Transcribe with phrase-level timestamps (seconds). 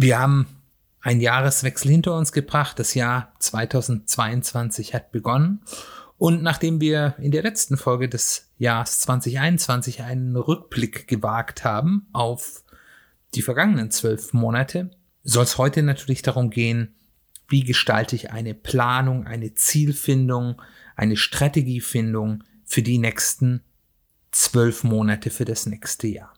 [0.00, 0.46] Wir haben
[1.00, 2.78] einen Jahreswechsel hinter uns gebracht.
[2.78, 5.60] Das Jahr 2022 hat begonnen.
[6.18, 12.62] Und nachdem wir in der letzten Folge des Jahres 2021 einen Rückblick gewagt haben auf
[13.34, 14.92] die vergangenen zwölf Monate,
[15.24, 16.94] soll es heute natürlich darum gehen,
[17.48, 20.62] wie gestalte ich eine Planung, eine Zielfindung,
[20.94, 23.64] eine Strategiefindung für die nächsten
[24.30, 26.37] zwölf Monate, für das nächste Jahr.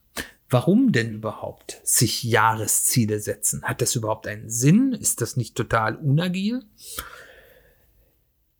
[0.50, 3.62] Warum denn überhaupt sich Jahresziele setzen?
[3.62, 4.92] Hat das überhaupt einen Sinn?
[4.92, 6.64] Ist das nicht total unagil?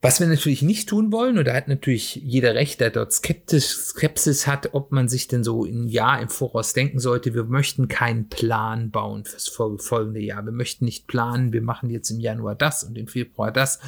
[0.03, 3.67] Was wir natürlich nicht tun wollen, und da hat natürlich jeder recht, der dort skeptisch,
[3.67, 7.87] Skepsis hat, ob man sich denn so ein Jahr im Voraus denken sollte, wir möchten
[7.87, 10.43] keinen Plan bauen fürs folgende Jahr.
[10.43, 13.79] Wir möchten nicht planen, wir machen jetzt im Januar das und im Februar das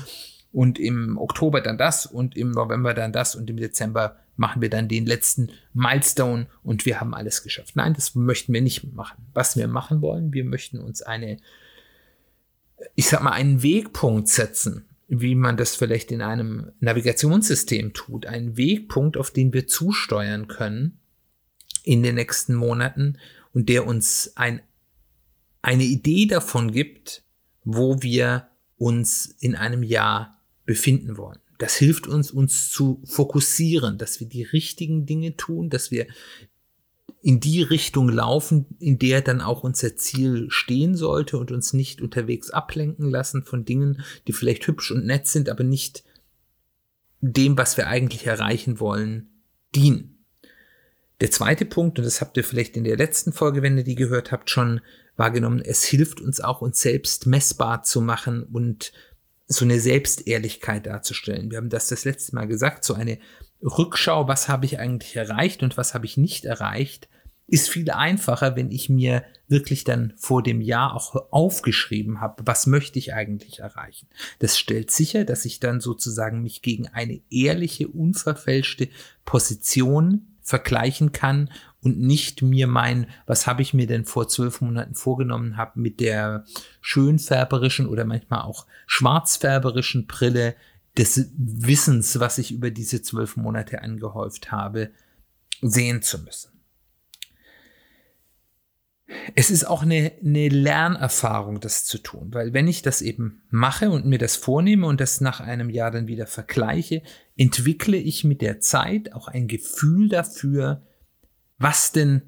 [0.51, 4.69] und im Oktober dann das und im November dann das und im Dezember machen wir
[4.69, 7.75] dann den letzten Milestone und wir haben alles geschafft.
[7.75, 9.25] Nein, das möchten wir nicht machen.
[9.33, 11.37] Was wir machen wollen, wir möchten uns eine,
[12.95, 18.25] ich sag mal, einen Wegpunkt setzen, wie man das vielleicht in einem Navigationssystem tut.
[18.25, 20.99] Einen Wegpunkt, auf den wir zusteuern können
[21.83, 23.17] in den nächsten Monaten
[23.53, 24.61] und der uns ein,
[25.61, 27.23] eine Idee davon gibt,
[27.63, 28.47] wo wir
[28.77, 31.39] uns in einem Jahr befinden wollen.
[31.63, 36.07] Das hilft uns, uns zu fokussieren, dass wir die richtigen Dinge tun, dass wir
[37.21, 42.01] in die Richtung laufen, in der dann auch unser Ziel stehen sollte und uns nicht
[42.01, 46.03] unterwegs ablenken lassen von Dingen, die vielleicht hübsch und nett sind, aber nicht
[47.21, 49.29] dem, was wir eigentlich erreichen wollen,
[49.73, 50.25] dienen.
[51.21, 53.95] Der zweite Punkt, und das habt ihr vielleicht in der letzten Folge, wenn ihr die
[53.95, 54.81] gehört habt, schon
[55.15, 58.91] wahrgenommen, es hilft uns auch, uns selbst messbar zu machen und
[59.47, 61.51] so eine Selbstehrlichkeit darzustellen.
[61.51, 63.19] Wir haben das das letzte Mal gesagt, so eine
[63.61, 67.09] Rückschau, was habe ich eigentlich erreicht und was habe ich nicht erreicht,
[67.47, 72.67] ist viel einfacher, wenn ich mir wirklich dann vor dem Jahr auch aufgeschrieben habe, was
[72.67, 74.07] möchte ich eigentlich erreichen.
[74.39, 78.89] Das stellt sicher, dass ich dann sozusagen mich gegen eine ehrliche, unverfälschte
[79.25, 81.49] Position vergleichen kann
[81.81, 85.99] und nicht mir mein, was habe ich mir denn vor zwölf Monaten vorgenommen habe, mit
[85.99, 86.45] der
[86.81, 90.55] schönfärberischen oder manchmal auch schwarzfärberischen Brille
[90.97, 94.91] des Wissens, was ich über diese zwölf Monate angehäuft habe,
[95.61, 96.52] sehen zu müssen.
[99.35, 103.89] Es ist auch eine, eine Lernerfahrung, das zu tun, weil wenn ich das eben mache
[103.89, 107.01] und mir das vornehme und das nach einem Jahr dann wieder vergleiche,
[107.37, 110.83] entwickle ich mit der Zeit auch ein Gefühl dafür,
[111.57, 112.23] was denn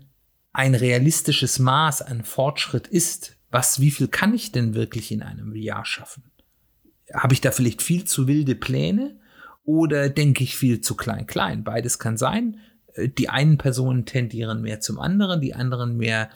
[0.54, 3.36] ein realistisches Maß an Fortschritt ist.
[3.52, 6.24] Was, wie viel kann ich denn wirklich in einem Jahr schaffen?
[7.14, 9.20] Habe ich da vielleicht viel zu wilde Pläne
[9.64, 11.64] oder denke ich viel zu klein klein?
[11.64, 12.60] Beides kann sein.
[12.94, 16.30] Äh, die einen Personen tendieren mehr zum anderen, die anderen mehr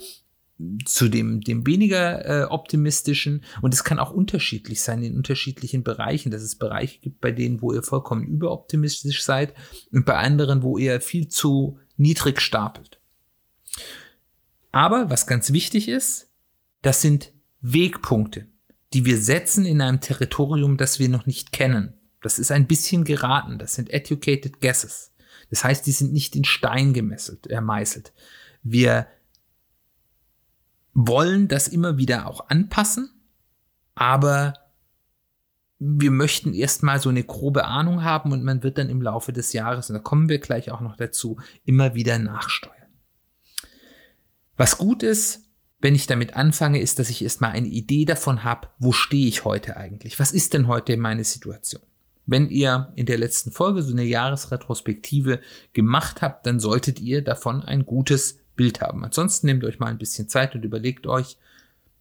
[0.85, 3.43] zu dem, dem weniger äh, optimistischen.
[3.61, 7.61] Und es kann auch unterschiedlich sein in unterschiedlichen Bereichen, dass es Bereiche gibt, bei denen,
[7.61, 9.53] wo ihr vollkommen überoptimistisch seid
[9.91, 12.99] und bei anderen, wo ihr viel zu niedrig stapelt.
[14.71, 16.29] Aber was ganz wichtig ist,
[16.81, 17.31] das sind
[17.61, 18.47] Wegpunkte,
[18.93, 21.93] die wir setzen in einem Territorium, das wir noch nicht kennen.
[22.21, 23.59] Das ist ein bisschen geraten.
[23.59, 25.13] Das sind educated guesses.
[25.49, 28.13] Das heißt, die sind nicht in Stein gemesselt, ermeißelt.
[28.61, 29.07] Wir
[30.93, 33.09] wollen das immer wieder auch anpassen,
[33.95, 34.53] aber
[35.79, 39.53] wir möchten erstmal so eine grobe Ahnung haben und man wird dann im Laufe des
[39.53, 42.75] Jahres, und da kommen wir gleich auch noch dazu, immer wieder nachsteuern.
[44.57, 45.45] Was gut ist,
[45.79, 49.45] wenn ich damit anfange, ist, dass ich erstmal eine Idee davon habe, wo stehe ich
[49.45, 50.19] heute eigentlich?
[50.19, 51.81] Was ist denn heute meine Situation?
[52.25, 55.39] Wenn ihr in der letzten Folge so eine Jahresretrospektive
[55.71, 59.05] gemacht habt, dann solltet ihr davon ein gutes Bild haben.
[59.05, 61.37] Ansonsten nehmt euch mal ein bisschen Zeit und überlegt euch,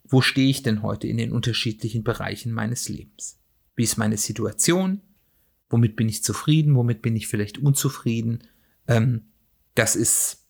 [0.03, 3.39] wo stehe ich denn heute in den unterschiedlichen Bereichen meines Lebens?
[3.77, 4.99] Wie ist meine Situation?
[5.69, 6.75] Womit bin ich zufrieden?
[6.75, 8.43] Womit bin ich vielleicht unzufrieden?
[8.89, 9.21] Ähm,
[9.73, 10.47] das ist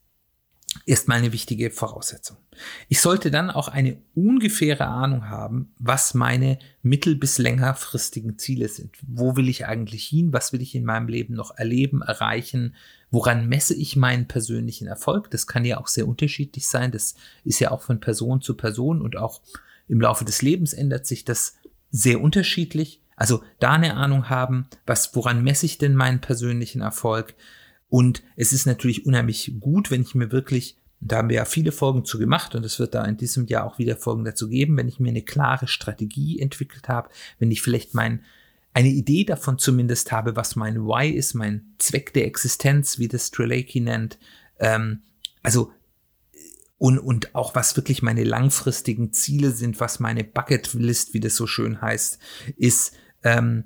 [0.88, 2.38] erstmal eine wichtige Voraussetzung.
[2.88, 8.98] Ich sollte dann auch eine ungefähre Ahnung haben, was meine mittel- bis längerfristigen Ziele sind.
[9.06, 10.34] Wo will ich eigentlich hin?
[10.34, 12.74] Was will ich in meinem Leben noch erleben, erreichen?
[13.12, 15.32] Woran messe ich meinen persönlichen Erfolg?
[15.32, 16.92] Das kann ja auch sehr unterschiedlich sein.
[16.92, 19.42] Das ist ja auch von Person zu Person und auch
[19.88, 21.56] im Laufe des Lebens ändert sich das
[21.90, 23.02] sehr unterschiedlich.
[23.16, 27.34] Also da eine Ahnung haben, was, woran messe ich denn meinen persönlichen Erfolg?
[27.90, 31.72] Und es ist natürlich unheimlich gut, wenn ich mir wirklich, da haben wir ja viele
[31.72, 34.78] Folgen zu gemacht und es wird da in diesem Jahr auch wieder Folgen dazu geben,
[34.78, 37.10] wenn ich mir eine klare Strategie entwickelt habe,
[37.40, 38.24] wenn ich vielleicht mein,
[38.80, 43.28] eine Idee davon zumindest habe, was mein Why ist, mein Zweck der Existenz, wie das
[43.28, 44.18] Strelacki nennt,
[44.60, 45.02] ähm,
[45.44, 45.72] also
[46.78, 51.46] und, und auch was wirklich meine langfristigen Ziele sind, was meine Bucketlist, wie das so
[51.46, 52.20] schön heißt,
[52.56, 52.94] ist,
[53.24, 53.66] ähm,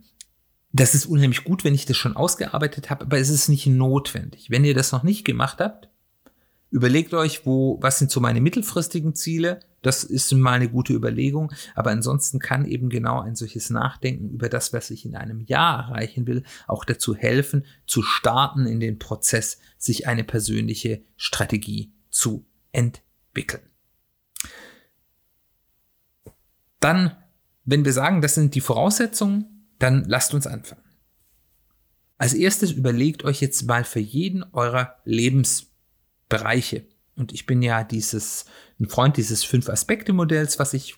[0.71, 4.49] das ist unheimlich gut, wenn ich das schon ausgearbeitet habe, aber es ist nicht notwendig.
[4.49, 5.89] Wenn ihr das noch nicht gemacht habt,
[6.71, 9.59] überlegt euch, wo, was sind so meine mittelfristigen Ziele.
[9.83, 11.51] Das ist mal eine gute Überlegung.
[11.75, 15.89] Aber ansonsten kann eben genau ein solches Nachdenken über das, was ich in einem Jahr
[15.89, 22.47] erreichen will, auch dazu helfen, zu starten in den Prozess, sich eine persönliche Strategie zu
[22.71, 23.61] entwickeln.
[26.79, 27.15] Dann,
[27.63, 30.81] wenn wir sagen, das sind die Voraussetzungen, dann lasst uns anfangen.
[32.17, 36.85] Als erstes überlegt euch jetzt mal für jeden eurer Lebensbereiche.
[37.15, 38.45] Und ich bin ja dieses,
[38.79, 40.95] ein Freund dieses Fünf-Aspekte-Modells, was ich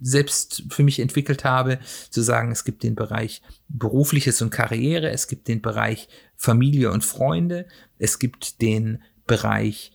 [0.00, 1.78] selbst für mich entwickelt habe,
[2.10, 7.04] zu sagen, es gibt den Bereich berufliches und Karriere, es gibt den Bereich Familie und
[7.04, 7.66] Freunde,
[7.98, 9.92] es gibt den Bereich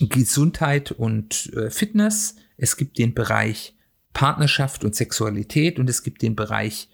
[0.00, 3.76] Gesundheit und äh, Fitness, es gibt den Bereich
[4.12, 6.88] Partnerschaft und Sexualität und es gibt den Bereich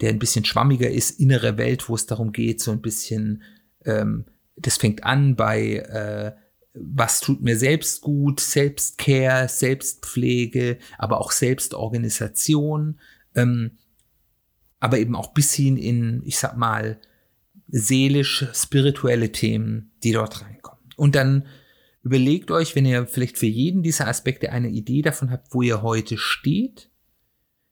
[0.00, 3.42] der ein bisschen schwammiger ist, innere Welt, wo es darum geht, so ein bisschen,
[3.84, 4.26] ähm,
[4.56, 6.32] das fängt an bei, äh,
[6.80, 12.98] was tut mir selbst gut, Selbstcare, Selbstpflege, aber auch Selbstorganisation,
[13.34, 13.72] ähm,
[14.80, 17.00] aber eben auch bis hin in, ich sag mal,
[17.68, 20.84] seelisch-spirituelle Themen, die dort reinkommen.
[20.96, 21.46] Und dann
[22.02, 25.82] überlegt euch, wenn ihr vielleicht für jeden dieser Aspekte eine Idee davon habt, wo ihr
[25.82, 26.90] heute steht,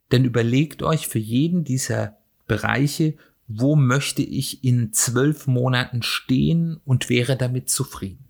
[0.09, 2.17] dann überlegt euch für jeden dieser
[2.47, 3.15] Bereiche,
[3.47, 8.26] wo möchte ich in zwölf Monaten stehen und wäre damit zufrieden.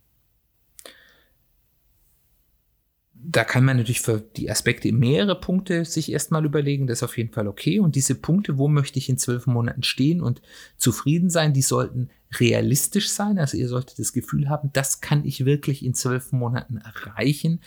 [3.30, 7.18] Da kann man natürlich für die Aspekte mehrere Punkte sich erstmal überlegen, das ist auf
[7.18, 7.82] jeden Fall okay.
[7.82, 10.42] Und diese Punkte, wo möchte ich in zwölf Monaten stehen und
[10.78, 12.10] zufrieden sein, die sollten
[12.40, 13.38] realistisch sein.
[13.38, 17.60] Also ihr solltet das Gefühl haben, das kann ich wirklich in zwölf Monaten erreichen.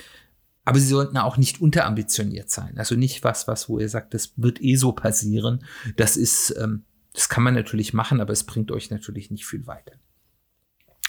[0.64, 2.78] Aber sie sollten auch nicht unterambitioniert sein.
[2.78, 5.62] Also nicht was, was, wo ihr sagt, das wird eh so passieren.
[5.96, 9.66] Das ist, ähm, das kann man natürlich machen, aber es bringt euch natürlich nicht viel
[9.66, 9.92] weiter.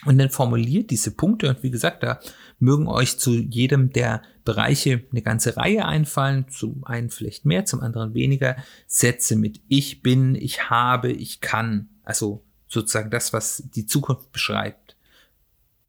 [0.05, 2.19] Und dann formuliert diese Punkte und wie gesagt, da
[2.59, 7.81] mögen euch zu jedem der Bereiche eine ganze Reihe einfallen, zum einen vielleicht mehr, zum
[7.81, 8.55] anderen weniger.
[8.87, 11.89] Sätze mit ich bin, ich habe, ich kann.
[12.03, 14.95] Also sozusagen das, was die Zukunft beschreibt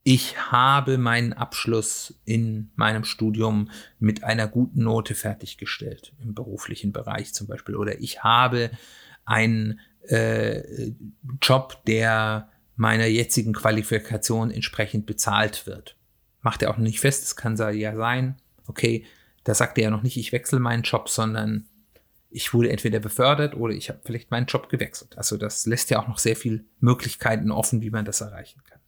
[0.05, 3.71] ich habe meinen Abschluss in meinem Studium
[4.01, 7.77] mit einer guten Note fertiggestellt, im beruflichen Bereich zum Beispiel.
[7.77, 8.71] Oder ich habe
[9.25, 10.93] einen äh,
[11.41, 12.49] Job, der
[12.83, 15.97] meiner jetzigen Qualifikation entsprechend bezahlt wird.
[16.41, 18.37] Macht er auch nicht fest, es kann ja sein,
[18.67, 19.05] okay,
[19.45, 21.67] da sagt er ja noch nicht, ich wechsle meinen Job, sondern
[22.29, 25.17] ich wurde entweder befördert oder ich habe vielleicht meinen Job gewechselt.
[25.17, 28.81] Also das lässt ja auch noch sehr viel Möglichkeiten offen, wie man das erreichen kann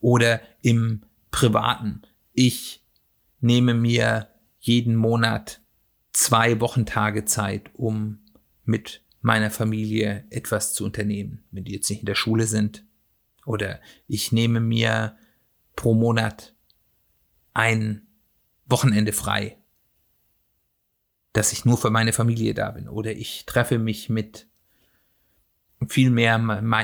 [0.00, 2.02] oder im Privaten.
[2.32, 2.82] Ich
[3.40, 5.60] nehme mir jeden Monat
[6.12, 8.18] zwei Wochentage Zeit, um
[8.64, 12.84] mit meiner Familie etwas zu unternehmen, wenn die jetzt nicht in der Schule sind.
[13.50, 15.16] Oder ich nehme mir
[15.74, 16.54] pro Monat
[17.52, 18.06] ein
[18.66, 19.58] Wochenende frei,
[21.32, 22.88] dass ich nur für meine Familie da bin.
[22.88, 24.46] Oder ich treffe mich mit
[25.88, 26.38] viel mehr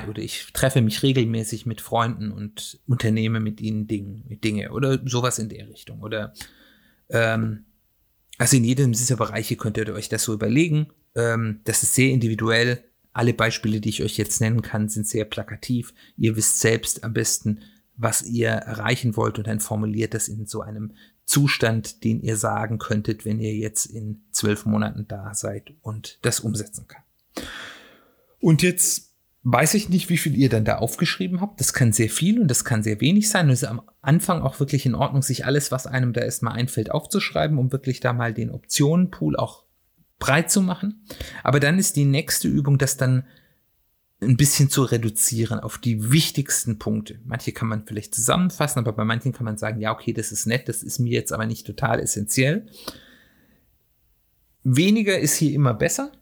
[0.09, 5.49] oder ich treffe mich regelmäßig mit Freunden und unternehme mit ihnen Dinge, oder sowas in
[5.49, 6.01] der Richtung.
[6.01, 6.33] Oder
[7.11, 7.67] ähm,
[8.39, 10.89] also in jedem dieser Bereiche könnt ihr euch das so überlegen.
[11.15, 12.83] Ähm, das ist sehr individuell.
[13.17, 15.95] Alle Beispiele, die ich euch jetzt nennen kann, sind sehr plakativ.
[16.19, 17.61] Ihr wisst selbst am besten,
[17.97, 20.93] was ihr erreichen wollt und dann formuliert das in so einem
[21.25, 26.41] Zustand, den ihr sagen könntet, wenn ihr jetzt in zwölf Monaten da seid und das
[26.41, 27.03] umsetzen kann.
[28.39, 31.59] Und jetzt weiß ich nicht, wie viel ihr dann da aufgeschrieben habt.
[31.59, 33.47] Das kann sehr viel und das kann sehr wenig sein.
[33.47, 36.53] Und es ist am Anfang auch wirklich in Ordnung, sich alles, was einem da erstmal
[36.53, 39.66] einfällt, aufzuschreiben, um wirklich da mal den Optionenpool auch
[40.19, 41.05] breit zu machen.
[41.43, 43.25] Aber dann ist die nächste Übung, das dann
[44.21, 47.21] ein bisschen zu reduzieren auf die wichtigsten Punkte.
[47.25, 50.47] Manche kann man vielleicht zusammenfassen, aber bei manchen kann man sagen, ja, okay, das ist
[50.47, 52.67] nett, das ist mir jetzt aber nicht total essentiell.
[54.65, 56.13] Weniger ist hier immer besser,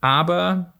[0.00, 0.74] aber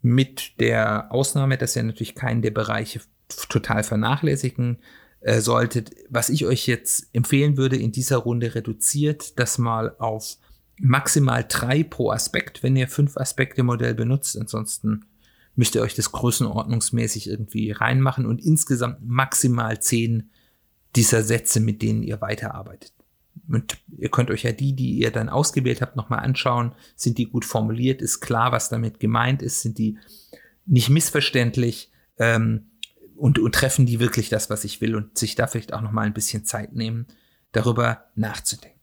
[0.00, 3.00] mit der Ausnahme, dass ihr natürlich keinen der Bereiche
[3.48, 4.78] total vernachlässigen
[5.20, 5.90] äh, solltet.
[6.08, 10.36] Was ich euch jetzt empfehlen würde in dieser Runde, reduziert das mal auf
[10.82, 14.36] maximal drei pro Aspekt, wenn ihr fünf Aspekte Modell benutzt.
[14.36, 15.04] Ansonsten
[15.54, 20.30] müsst ihr euch das größenordnungsmäßig irgendwie reinmachen und insgesamt maximal zehn
[20.96, 22.92] dieser Sätze, mit denen ihr weiterarbeitet.
[23.48, 26.74] Und ihr könnt euch ja die, die ihr dann ausgewählt habt, nochmal anschauen.
[26.96, 28.02] Sind die gut formuliert?
[28.02, 29.60] Ist klar, was damit gemeint ist?
[29.60, 29.98] Sind die
[30.66, 31.92] nicht missverständlich?
[32.18, 32.66] Ähm,
[33.16, 34.96] und, und treffen die wirklich das, was ich will?
[34.96, 37.06] Und sich da vielleicht auch nochmal ein bisschen Zeit nehmen,
[37.52, 38.81] darüber nachzudenken.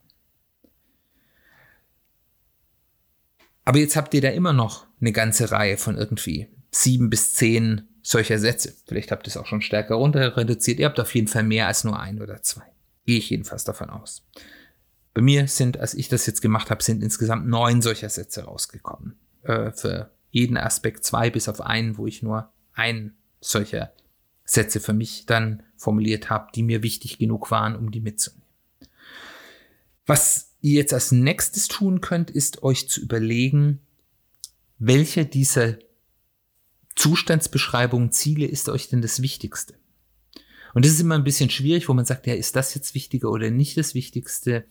[3.69, 7.87] Aber jetzt habt ihr da immer noch eine ganze Reihe von irgendwie sieben bis zehn
[8.01, 8.73] solcher Sätze.
[8.87, 10.79] Vielleicht habt ihr es auch schon stärker runter reduziert.
[10.79, 12.63] Ihr habt auf jeden Fall mehr als nur ein oder zwei.
[13.05, 14.25] Gehe ich jedenfalls davon aus.
[15.13, 19.19] Bei mir sind, als ich das jetzt gemacht habe, sind insgesamt neun solcher Sätze rausgekommen.
[19.43, 23.93] Äh, für jeden Aspekt zwei bis auf einen, wo ich nur ein solcher
[24.45, 28.47] Sätze für mich dann formuliert habe, die mir wichtig genug waren, um die mitzunehmen.
[30.07, 33.79] Was ihr jetzt als nächstes tun könnt, ist euch zu überlegen,
[34.77, 35.77] welche dieser
[36.95, 39.75] Zustandsbeschreibungen, Ziele ist euch denn das Wichtigste?
[40.73, 43.31] Und das ist immer ein bisschen schwierig, wo man sagt, ja, ist das jetzt wichtiger
[43.31, 44.65] oder nicht das Wichtigste?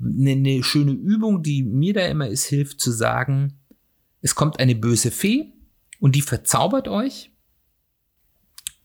[0.00, 3.58] Eine, eine schöne Übung, die mir da immer ist, hilft zu sagen,
[4.20, 5.52] es kommt eine böse Fee
[5.98, 7.32] und die verzaubert euch,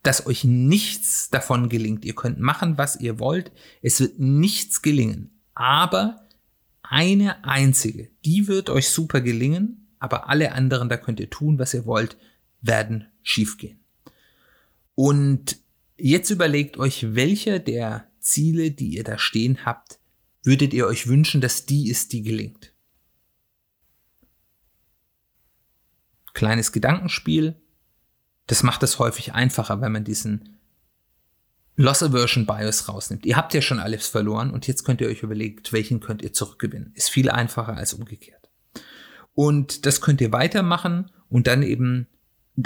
[0.03, 2.05] dass euch nichts davon gelingt.
[2.05, 3.51] Ihr könnt machen, was ihr wollt.
[3.81, 5.41] Es wird nichts gelingen.
[5.53, 6.26] Aber
[6.89, 11.73] eine einzige, die wird euch super gelingen, aber alle anderen, da könnt ihr tun, was
[11.73, 12.17] ihr wollt,
[12.61, 13.79] werden schiefgehen.
[14.95, 15.57] Und
[15.97, 19.99] Jetzt überlegt euch, welche der Ziele, die ihr da stehen habt,
[20.43, 22.71] würdet ihr euch wünschen, dass die ist, die gelingt.
[26.33, 27.55] Kleines Gedankenspiel.
[28.45, 30.56] Das macht es häufig einfacher, wenn man diesen
[31.79, 33.25] Loss Aversion Bias rausnimmt.
[33.25, 36.33] Ihr habt ja schon alles verloren und jetzt könnt ihr euch überlegen, welchen könnt ihr
[36.33, 36.91] zurückgewinnen.
[36.95, 38.49] Ist viel einfacher als umgekehrt.
[39.35, 42.07] Und das könnt ihr weitermachen und dann eben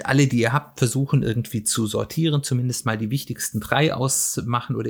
[0.06, 4.90] alle, die ihr habt, versuchen irgendwie zu sortieren, zumindest mal die wichtigsten drei ausmachen oder,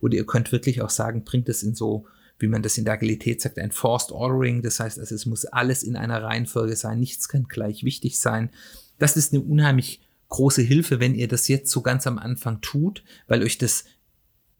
[0.00, 2.06] oder ihr könnt wirklich auch sagen, bringt es in so,
[2.40, 4.62] wie man das in der Agilität sagt, ein Forced Ordering.
[4.62, 8.50] Das heißt, also es muss alles in einer Reihenfolge sein, nichts kann gleich wichtig sein.
[8.98, 10.00] Das ist eine unheimlich
[10.30, 13.84] große Hilfe, wenn ihr das jetzt so ganz am Anfang tut, weil euch das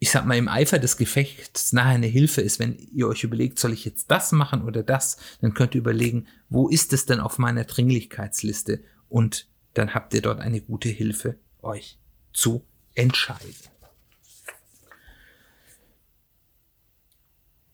[0.03, 3.59] ich sag mal, im Eifer des Gefechts nachher eine Hilfe ist, wenn ihr euch überlegt,
[3.59, 7.21] soll ich jetzt das machen oder das, dann könnt ihr überlegen, wo ist es denn
[7.21, 11.99] auf meiner Dringlichkeitsliste und dann habt ihr dort eine gute Hilfe, euch
[12.33, 13.55] zu entscheiden.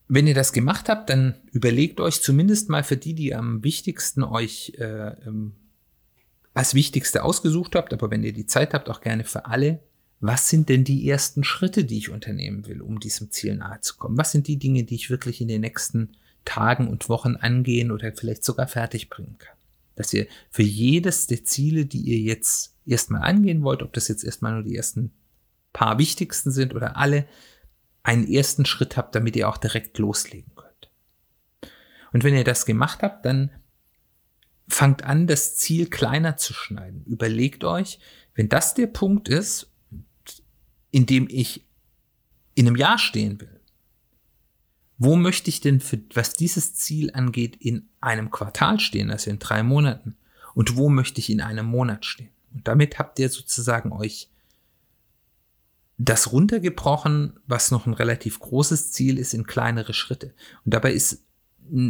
[0.09, 4.25] Wenn ihr das gemacht habt, dann überlegt euch zumindest mal für die, die am wichtigsten
[4.25, 5.55] euch äh, ähm,
[6.57, 9.81] als wichtigste ausgesucht habt, aber wenn ihr die Zeit habt, auch gerne für alle,
[10.21, 13.97] was sind denn die ersten Schritte, die ich unternehmen will, um diesem Ziel nahe zu
[13.97, 14.17] kommen?
[14.17, 16.13] Was sind die Dinge, die ich wirklich in den nächsten
[16.45, 19.57] Tagen und Wochen angehen oder vielleicht sogar fertig bringen kann?
[19.97, 24.23] dass ihr für jedes der Ziele, die ihr jetzt erstmal angehen wollt, ob das jetzt
[24.23, 25.11] erstmal nur die ersten
[25.73, 27.27] paar wichtigsten sind oder alle,
[28.03, 30.91] einen ersten Schritt habt, damit ihr auch direkt loslegen könnt.
[32.13, 33.51] Und wenn ihr das gemacht habt, dann
[34.69, 37.05] fangt an, das Ziel kleiner zu schneiden.
[37.05, 37.99] Überlegt euch,
[38.35, 39.71] wenn das der Punkt ist,
[40.91, 41.65] in dem ich
[42.55, 43.61] in einem Jahr stehen will,
[44.99, 49.39] wo möchte ich denn, für, was dieses Ziel angeht, in einem Quartal stehen, also in
[49.39, 50.17] drei Monaten?
[50.55, 52.31] Und wo möchte ich in einem Monat stehen?
[52.55, 54.31] Und damit habt ihr sozusagen euch
[55.99, 60.35] das runtergebrochen, was noch ein relativ großes Ziel ist, in kleinere Schritte.
[60.65, 61.25] Und dabei ist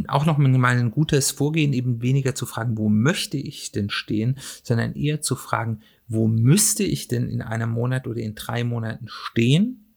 [0.09, 4.39] auch noch mal ein gutes Vorgehen, eben weniger zu fragen, wo möchte ich denn stehen,
[4.63, 9.07] sondern eher zu fragen, wo müsste ich denn in einem Monat oder in drei Monaten
[9.09, 9.95] stehen,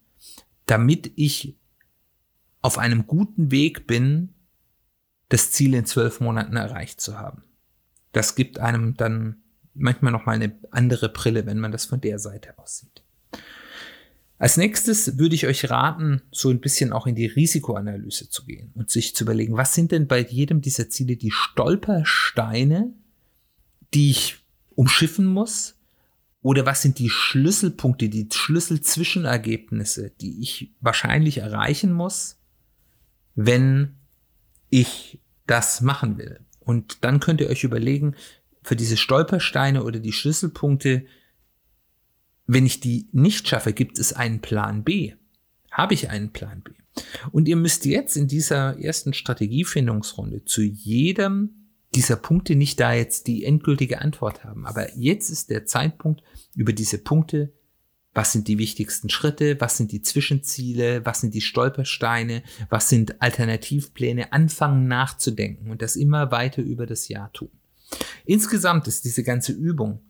[0.65, 1.57] damit ich
[2.61, 4.33] auf einem guten Weg bin,
[5.29, 7.43] das Ziel in zwölf Monaten erreicht zu haben.
[8.11, 9.43] Das gibt einem dann
[9.73, 13.03] manchmal noch mal eine andere Brille, wenn man das von der Seite aus sieht.
[14.39, 18.71] Als nächstes würde ich euch raten, so ein bisschen auch in die Risikoanalyse zu gehen
[18.73, 22.93] und sich zu überlegen, was sind denn bei jedem dieser Ziele die Stolpersteine,
[23.93, 24.37] die ich
[24.75, 25.75] umschiffen muss?
[26.41, 32.37] Oder was sind die Schlüsselpunkte, die Schlüsselzwischenergebnisse, die ich wahrscheinlich erreichen muss,
[33.35, 33.97] wenn
[34.69, 36.39] ich das machen will.
[36.61, 38.15] Und dann könnt ihr euch überlegen,
[38.63, 41.05] für diese Stolpersteine oder die Schlüsselpunkte,
[42.51, 45.13] wenn ich die nicht schaffe, gibt es einen Plan B.
[45.69, 46.71] Habe ich einen Plan B?
[47.31, 51.51] Und ihr müsst jetzt in dieser ersten Strategiefindungsrunde zu jedem
[51.93, 54.65] dieser Punkte nicht da jetzt die endgültige Antwort haben.
[54.65, 56.23] Aber jetzt ist der Zeitpunkt,
[56.55, 57.53] über diese Punkte,
[58.15, 62.41] was sind die wichtigsten Schritte, was sind die Zwischenziele, was sind die Stolpersteine,
[62.71, 67.51] was sind Alternativpläne, anfangen nachzudenken und das immer weiter über das Jahr tun.
[68.25, 70.01] Insgesamt ist diese ganze Übung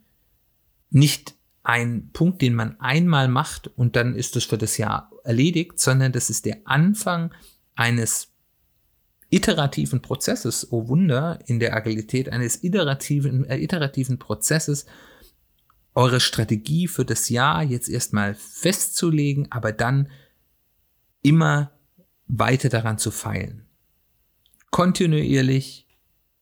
[0.90, 1.36] nicht
[1.70, 6.12] ein Punkt, den man einmal macht und dann ist das für das Jahr erledigt, sondern
[6.12, 7.32] das ist der Anfang
[7.76, 8.30] eines
[9.30, 14.88] iterativen Prozesses, oh Wunder, in der Agilität eines iterativen, äh, iterativen Prozesses,
[15.94, 20.10] eure Strategie für das Jahr jetzt erstmal festzulegen, aber dann
[21.22, 21.72] immer
[22.26, 23.68] weiter daran zu feilen.
[24.72, 25.86] Kontinuierlich,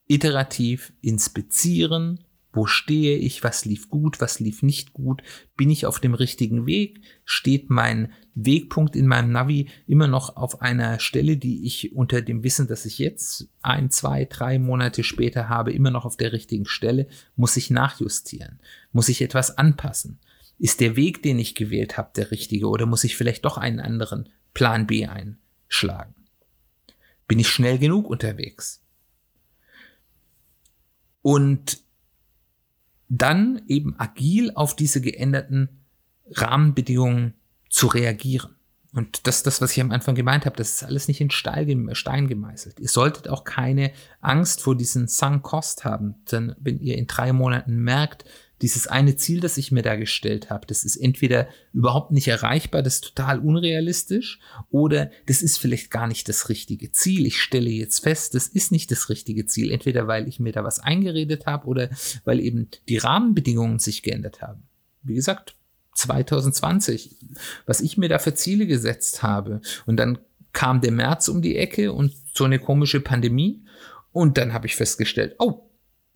[0.07, 2.23] iterativ inspizieren,
[2.57, 3.43] wo stehe ich?
[3.43, 4.19] Was lief gut?
[4.19, 5.21] Was lief nicht gut?
[5.55, 7.01] Bin ich auf dem richtigen Weg?
[7.23, 12.43] Steht mein Wegpunkt in meinem Navi immer noch auf einer Stelle, die ich unter dem
[12.43, 16.65] Wissen, dass ich jetzt ein, zwei, drei Monate später habe, immer noch auf der richtigen
[16.65, 17.07] Stelle?
[17.35, 18.59] Muss ich nachjustieren?
[18.91, 20.19] Muss ich etwas anpassen?
[20.57, 23.79] Ist der Weg, den ich gewählt habe, der richtige oder muss ich vielleicht doch einen
[23.79, 26.15] anderen Plan B einschlagen?
[27.27, 28.81] Bin ich schnell genug unterwegs?
[31.21, 31.85] Und
[33.09, 35.69] dann eben agil auf diese geänderten
[36.31, 37.33] Rahmenbedingungen
[37.69, 38.55] zu reagieren.
[38.93, 40.55] Und das das, was ich am Anfang gemeint habe.
[40.55, 42.79] Das ist alles nicht in Stein gemeißelt.
[42.79, 46.15] Ihr solltet auch keine Angst vor diesen Sunk Cost haben.
[46.31, 48.25] Denn wenn ihr in drei Monaten merkt,
[48.61, 52.81] dieses eine Ziel, das ich mir da gestellt habe, das ist entweder überhaupt nicht erreichbar,
[52.81, 57.25] das ist total unrealistisch, oder das ist vielleicht gar nicht das richtige Ziel.
[57.25, 60.63] Ich stelle jetzt fest, das ist nicht das richtige Ziel, entweder weil ich mir da
[60.63, 61.89] was eingeredet habe oder
[62.25, 64.63] weil eben die Rahmenbedingungen sich geändert haben.
[65.03, 65.55] Wie gesagt,
[65.97, 67.17] 2020,
[67.65, 69.61] was ich mir da für Ziele gesetzt habe.
[69.85, 70.19] Und dann
[70.53, 73.63] kam der März um die Ecke und so eine komische Pandemie.
[74.11, 75.66] Und dann habe ich festgestellt, oh,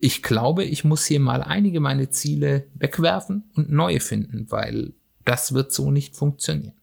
[0.04, 4.94] ich glaube, ich muss hier mal einige meine Ziele wegwerfen und neue finden, weil
[5.26, 6.74] das wird so nicht funktionieren.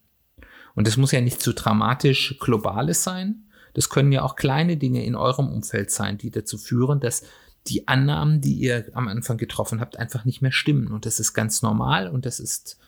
[0.76, 3.42] Und das muss ja nicht zu dramatisch globales sein.
[3.74, 7.24] Das können ja auch kleine Dinge in eurem Umfeld sein, die dazu führen, dass
[7.66, 10.92] die Annahmen, die ihr am Anfang getroffen habt, einfach nicht mehr stimmen.
[10.92, 12.78] Und das ist ganz normal und das ist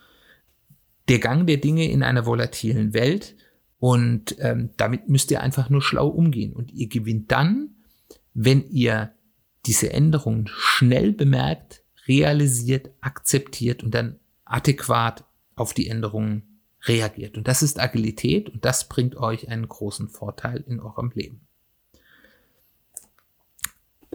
[1.08, 3.34] der Gang der Dinge in einer volatilen Welt.
[3.80, 6.52] Und ähm, damit müsst ihr einfach nur schlau umgehen.
[6.52, 7.70] Und ihr gewinnt dann,
[8.32, 9.12] wenn ihr
[9.66, 17.36] diese Änderungen schnell bemerkt, realisiert, akzeptiert und dann adäquat auf die Änderungen reagiert.
[17.36, 21.46] Und das ist Agilität und das bringt euch einen großen Vorteil in eurem Leben.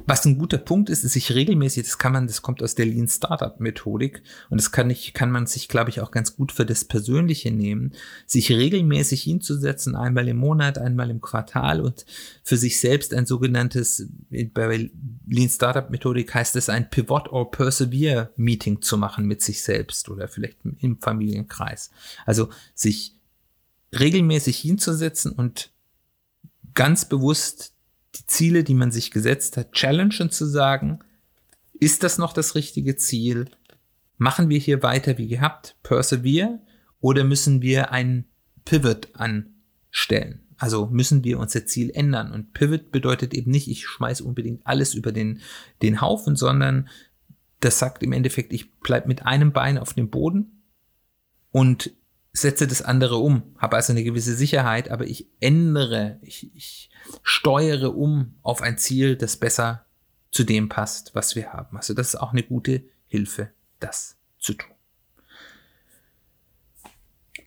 [0.08, 2.86] Was ein guter Punkt ist, ist sich regelmäßig, das kann man, das kommt aus der
[2.86, 6.52] Lean Startup Methodik und das kann ich, kann man sich, glaube ich, auch ganz gut
[6.52, 7.94] für das Persönliche nehmen,
[8.26, 12.06] sich regelmäßig hinzusetzen, einmal im Monat, einmal im Quartal und
[12.44, 14.08] für sich selbst ein sogenanntes,
[14.54, 14.90] bei
[15.28, 20.10] Lean Startup Methodik heißt es ein Pivot or Persevere Meeting zu machen mit sich selbst
[20.10, 21.90] oder vielleicht im Familienkreis.
[22.26, 23.16] Also sich
[23.98, 25.72] regelmäßig hinzusetzen und
[26.74, 27.75] ganz bewusst
[28.16, 31.00] die Ziele, die man sich gesetzt hat, challengen zu sagen,
[31.74, 33.46] ist das noch das richtige Ziel?
[34.18, 36.60] Machen wir hier weiter wie gehabt, persevere,
[37.02, 38.26] oder müssen wir ein
[38.64, 40.42] Pivot anstellen?
[40.58, 42.32] Also müssen wir unser Ziel ändern.
[42.32, 45.42] Und Pivot bedeutet eben nicht, ich schmeiße unbedingt alles über den,
[45.82, 46.88] den Haufen, sondern
[47.60, 50.64] das sagt im Endeffekt, ich bleib mit einem Bein auf dem Boden
[51.52, 51.92] und
[52.36, 56.90] setze das andere um, habe also eine gewisse Sicherheit, aber ich ändere, ich, ich
[57.24, 59.86] steuere um auf ein Ziel, das besser
[60.32, 61.78] zu dem passt, was wir haben.
[61.78, 64.70] Also das ist auch eine gute Hilfe, das zu tun.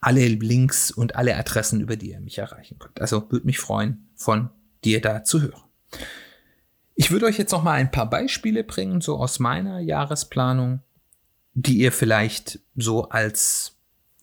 [0.00, 3.00] alle Links und alle Adressen, über die ihr mich erreichen könnt.
[3.00, 4.50] Also würde mich freuen, von
[4.84, 5.62] dir da zu hören.
[6.94, 10.80] Ich würde euch jetzt noch mal ein paar Beispiele bringen, so aus meiner Jahresplanung,
[11.54, 13.73] die ihr vielleicht so als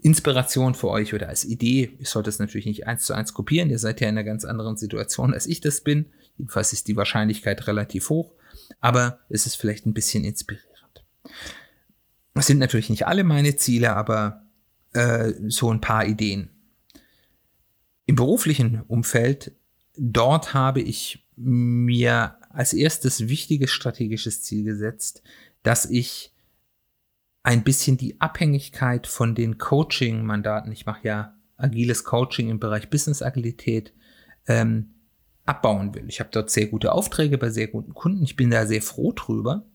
[0.02, 1.96] Inspiration für euch oder als Idee.
[2.00, 3.70] Ich sollte es natürlich nicht eins zu eins kopieren.
[3.70, 6.08] Ihr seid ja in einer ganz anderen Situation, als ich das bin.
[6.38, 8.34] Jedenfalls ist die Wahrscheinlichkeit relativ hoch,
[8.80, 11.06] aber es ist vielleicht ein bisschen inspirierend.
[12.34, 14.44] Das sind natürlich nicht alle meine Ziele, aber
[14.94, 16.50] äh, so ein paar Ideen.
[18.06, 19.52] Im beruflichen Umfeld,
[19.96, 25.22] dort habe ich mir als erstes wichtiges strategisches Ziel gesetzt,
[25.64, 26.31] dass ich
[27.44, 33.94] ein bisschen die Abhängigkeit von den Coaching-Mandaten, ich mache ja agiles Coaching im Bereich Business-Agilität,
[34.48, 34.94] ähm,
[35.46, 36.06] abbauen will.
[36.08, 38.24] Ich habe dort sehr gute Aufträge bei sehr guten Kunden.
[38.24, 39.66] Ich bin da sehr froh drüber.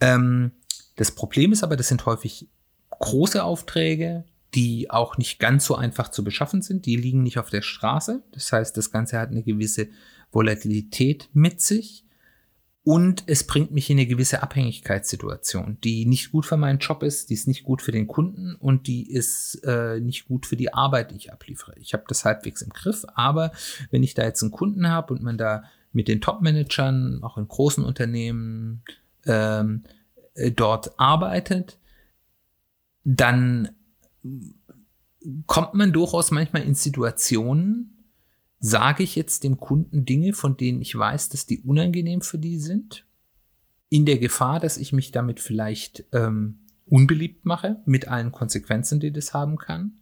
[0.00, 0.52] Ähm,
[0.96, 2.48] das Problem ist aber, das sind häufig
[2.90, 4.24] große Aufträge,
[4.54, 6.84] die auch nicht ganz so einfach zu beschaffen sind.
[6.84, 8.22] Die liegen nicht auf der Straße.
[8.32, 9.88] Das heißt, das Ganze hat eine gewisse
[10.30, 12.04] Volatilität mit sich.
[12.84, 17.30] Und es bringt mich in eine gewisse Abhängigkeitssituation, die nicht gut für meinen Job ist,
[17.30, 20.74] die ist nicht gut für den Kunden und die ist äh, nicht gut für die
[20.74, 21.74] Arbeit, die ich abliefere.
[21.78, 23.52] Ich habe das halbwegs im Griff, aber
[23.92, 27.46] wenn ich da jetzt einen Kunden habe und man da mit den Top-Managern, auch in
[27.46, 28.82] großen Unternehmen,
[29.26, 29.84] ähm,
[30.34, 31.78] äh, dort arbeitet,
[33.04, 33.68] dann
[35.46, 37.91] kommt man durchaus manchmal in Situationen,
[38.64, 42.58] sage ich jetzt dem Kunden Dinge, von denen ich weiß, dass die unangenehm für die
[42.58, 43.04] sind,
[43.88, 49.12] in der Gefahr, dass ich mich damit vielleicht ähm, unbeliebt mache, mit allen Konsequenzen, die
[49.12, 49.94] das haben kann?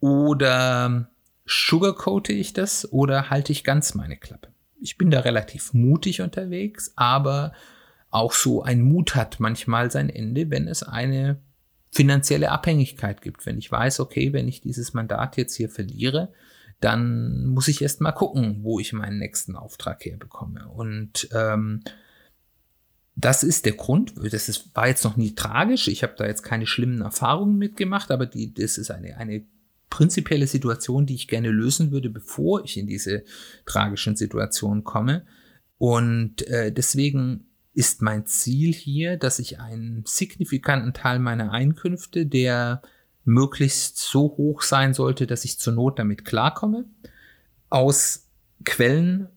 [0.00, 1.10] Oder
[1.44, 4.48] sugarcoate ich das oder halte ich ganz meine Klappe?
[4.80, 7.52] Ich bin da relativ mutig unterwegs, aber
[8.10, 11.42] auch so ein Mut hat manchmal sein Ende, wenn es eine
[11.90, 13.44] finanzielle Abhängigkeit gibt.
[13.44, 16.32] Wenn ich weiß, okay, wenn ich dieses Mandat jetzt hier verliere,
[16.80, 20.68] dann muss ich erst mal gucken, wo ich meinen nächsten Auftrag herbekomme.
[20.68, 21.82] Und ähm,
[23.16, 24.14] das ist der Grund.
[24.30, 25.88] Das ist, war jetzt noch nie tragisch.
[25.88, 29.44] Ich habe da jetzt keine schlimmen Erfahrungen mitgemacht, aber die, das ist eine, eine
[29.90, 33.24] prinzipielle Situation, die ich gerne lösen würde, bevor ich in diese
[33.66, 35.26] tragischen Situationen komme.
[35.78, 42.82] Und äh, deswegen ist mein Ziel hier, dass ich einen signifikanten Teil meiner Einkünfte, der
[43.28, 46.86] möglichst so hoch sein sollte, dass ich zur Not damit klarkomme,
[47.68, 48.26] aus
[48.64, 49.28] Quellen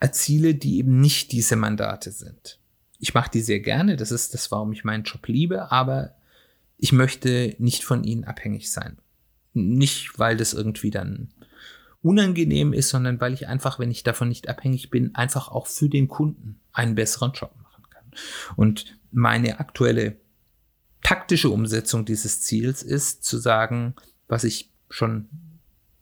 [0.00, 2.58] erziele, die eben nicht diese Mandate sind.
[2.98, 6.14] Ich mache die sehr gerne, das ist das, warum ich meinen Job liebe, aber
[6.76, 8.98] ich möchte nicht von ihnen abhängig sein.
[9.54, 11.32] Nicht, weil das irgendwie dann
[12.02, 15.88] unangenehm ist, sondern weil ich einfach, wenn ich davon nicht abhängig bin, einfach auch für
[15.88, 18.12] den Kunden einen besseren Job machen kann.
[18.56, 20.16] Und meine aktuelle
[21.02, 23.94] taktische Umsetzung dieses Ziels ist, zu sagen,
[24.26, 25.28] was ich schon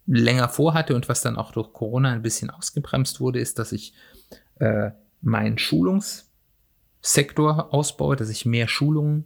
[0.06, 3.92] länger vorhatte und was dann auch durch Corona ein bisschen ausgebremst wurde, ist, dass ich
[4.56, 9.24] äh, meinen Schulungssektor ausbaue, dass ich mehr Schulungen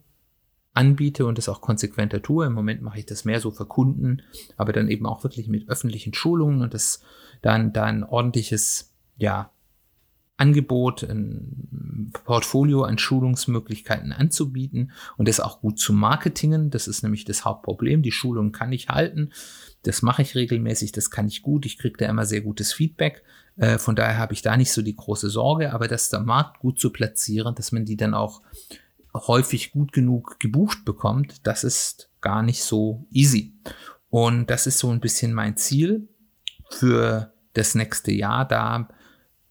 [0.73, 2.47] anbiete und das auch konsequenter tue.
[2.47, 4.23] Im Moment mache ich das mehr so für Kunden,
[4.57, 7.03] aber dann eben auch wirklich mit öffentlichen Schulungen und das
[7.43, 9.51] dann da ein ordentliches, ja,
[10.41, 16.71] Angebot, ein Portfolio an Schulungsmöglichkeiten anzubieten und das auch gut zu marketingen.
[16.71, 18.03] Das ist nämlich das Hauptproblem.
[18.03, 19.31] Die Schulung kann ich halten.
[19.83, 21.67] Das mache ich regelmäßig, das kann ich gut.
[21.67, 23.23] Ich kriege da immer sehr gutes Feedback.
[23.57, 26.61] Äh, von daher habe ich da nicht so die große Sorge, aber das der Markt
[26.61, 28.43] gut zu platzieren, dass man die dann auch
[29.15, 33.55] häufig gut genug gebucht bekommt, das ist gar nicht so easy.
[34.09, 36.09] Und das ist so ein bisschen mein Ziel
[36.71, 38.47] für das nächste Jahr.
[38.47, 38.89] Da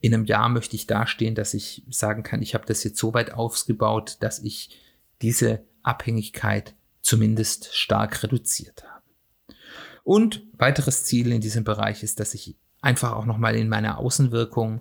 [0.00, 3.12] in einem Jahr möchte ich dastehen, dass ich sagen kann, ich habe das jetzt so
[3.14, 4.78] weit ausgebaut, dass ich
[5.20, 9.02] diese Abhängigkeit zumindest stark reduziert habe.
[10.02, 14.80] Und weiteres Ziel in diesem Bereich ist, dass ich einfach auch nochmal in meiner Außenwirkung,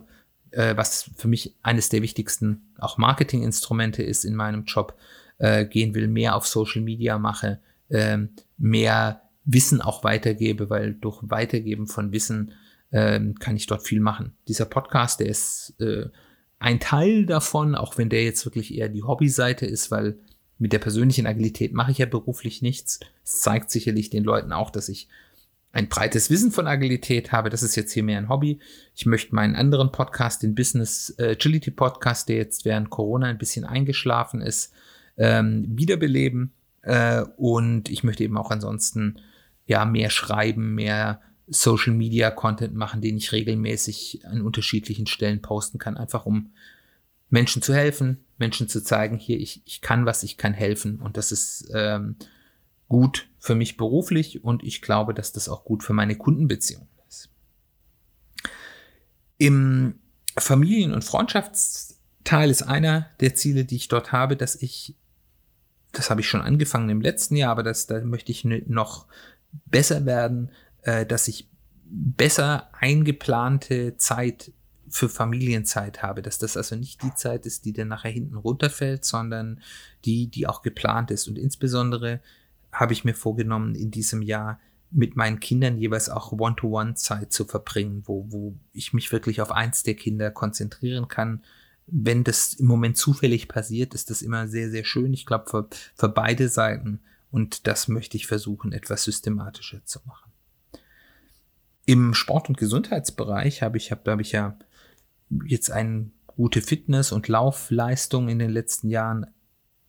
[0.52, 4.98] äh, was für mich eines der wichtigsten auch Marketinginstrumente ist in meinem Job,
[5.38, 8.18] äh, gehen will, mehr auf Social Media mache, äh,
[8.58, 12.54] mehr Wissen auch weitergebe, weil durch Weitergeben von Wissen
[12.92, 14.34] ähm, kann ich dort viel machen.
[14.48, 16.08] Dieser Podcast, der ist äh,
[16.60, 20.18] ein Teil davon, auch wenn der jetzt wirklich eher die Hobbyseite ist, weil
[20.58, 23.00] mit der persönlichen Agilität mache ich ja beruflich nichts.
[23.24, 25.08] Es zeigt sicherlich den Leuten auch, dass ich
[25.72, 27.50] ein breites Wissen von Agilität habe.
[27.50, 28.60] Das ist jetzt hier mehr ein Hobby.
[28.96, 33.38] Ich möchte meinen anderen Podcast, den Business äh, Agility Podcast, der jetzt während Corona ein
[33.38, 34.74] bisschen eingeschlafen ist,
[35.18, 36.52] ähm, wiederbeleben.
[36.82, 39.20] Äh, und ich möchte eben auch ansonsten
[39.68, 45.80] ja mehr schreiben, mehr Social Media Content machen, den ich regelmäßig an unterschiedlichen Stellen posten
[45.80, 46.52] kann, einfach um
[47.30, 51.00] Menschen zu helfen, Menschen zu zeigen, hier, ich, ich kann was, ich kann helfen.
[51.00, 52.16] Und das ist ähm,
[52.88, 57.30] gut für mich beruflich und ich glaube, dass das auch gut für meine Kundenbeziehung ist.
[59.38, 60.00] Im
[60.38, 64.96] Familien- und Freundschaftsteil ist einer der Ziele, die ich dort habe, dass ich,
[65.92, 69.08] das habe ich schon angefangen im letzten Jahr, aber das, da möchte ich noch
[69.66, 70.52] besser werden,
[70.84, 71.48] äh, dass ich
[71.86, 74.52] besser eingeplante Zeit
[74.90, 79.06] für Familienzeit habe, dass das also nicht die Zeit ist, die dann nachher hinten runterfällt,
[79.06, 79.62] sondern
[80.06, 81.28] die, die auch geplant ist.
[81.28, 82.22] Und insbesondere
[82.72, 84.60] habe ich mir vorgenommen, in diesem Jahr
[84.92, 89.84] mit meinen Kindern jeweils auch One-to-One-Zeit zu verbringen, wo, wo ich mich wirklich auf eins
[89.84, 91.44] der Kinder konzentrieren kann.
[91.86, 95.14] Wenn das im Moment zufällig passiert, ist das immer sehr, sehr schön.
[95.14, 97.02] Ich glaube, für, für beide Seiten.
[97.32, 100.29] Und das möchte ich versuchen, etwas systematischer zu machen.
[101.90, 104.56] Im Sport- und Gesundheitsbereich habe ich, hab, da habe ich ja
[105.48, 109.26] jetzt eine gute Fitness- und Laufleistung in den letzten Jahren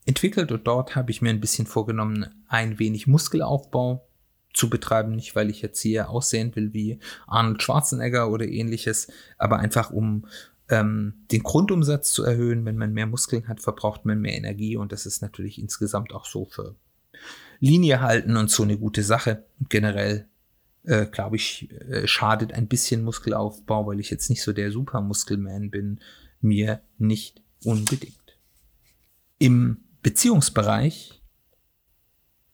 [0.06, 4.08] entwickelt und dort habe ich mir ein bisschen vorgenommen, ein wenig Muskelaufbau
[4.54, 9.58] zu betreiben, nicht weil ich jetzt hier aussehen will wie Arnold Schwarzenegger oder ähnliches, aber
[9.58, 10.26] einfach um
[10.70, 12.64] ähm, den Grundumsatz zu erhöhen.
[12.64, 16.24] Wenn man mehr Muskeln hat, verbraucht man mehr Energie und das ist natürlich insgesamt auch
[16.24, 16.76] so für
[17.58, 19.44] Linie halten und so eine gute Sache.
[19.68, 20.29] Generell
[20.84, 25.70] äh, glaube ich, äh, schadet ein bisschen Muskelaufbau, weil ich jetzt nicht so der Supermuskelman
[25.70, 26.00] bin,
[26.40, 28.14] mir nicht unbedingt.
[29.38, 31.20] Im Beziehungsbereich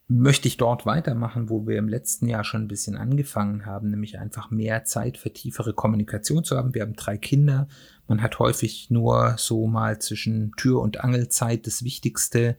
[0.09, 4.19] möchte ich dort weitermachen, wo wir im letzten Jahr schon ein bisschen angefangen haben, nämlich
[4.19, 6.75] einfach mehr Zeit für tiefere Kommunikation zu haben.
[6.75, 7.67] Wir haben drei Kinder.
[8.07, 12.57] Man hat häufig nur so mal zwischen Tür und Angelzeit das Wichtigste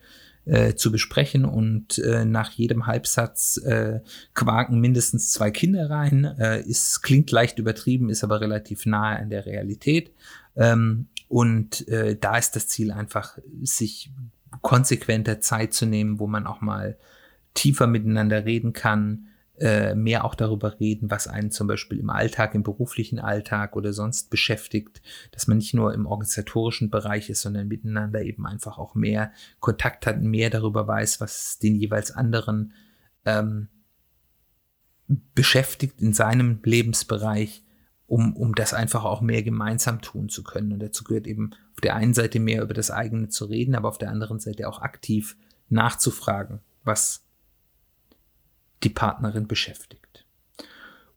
[0.47, 3.99] äh, zu besprechen und äh, nach jedem Halbsatz äh,
[4.33, 6.23] quaken mindestens zwei Kinder rein.
[6.23, 10.11] Äh, ist, klingt leicht übertrieben, ist aber relativ nahe an der Realität.
[10.55, 14.11] Ähm, und äh, da ist das Ziel einfach, sich
[14.61, 16.97] konsequenter Zeit zu nehmen, wo man auch mal
[17.53, 19.27] tiefer miteinander reden kann,
[19.59, 23.91] äh, mehr auch darüber reden, was einen zum Beispiel im Alltag, im beruflichen Alltag oder
[23.91, 28.93] sonst beschäftigt, dass man nicht nur im organisatorischen Bereich ist, sondern miteinander eben einfach auch
[28.93, 32.73] mehr Kontakt hat, mehr darüber weiß, was den jeweils anderen
[33.25, 33.69] ähm,
[35.33, 37.63] beschäftigt in seinem Lebensbereich,
[38.05, 40.71] um, um das einfach auch mehr gemeinsam tun zu können.
[40.71, 43.89] Und dazu gehört eben auf der einen Seite mehr über das eigene zu reden, aber
[43.89, 45.35] auf der anderen Seite auch aktiv
[45.69, 47.26] nachzufragen, was
[48.83, 50.25] die Partnerin beschäftigt.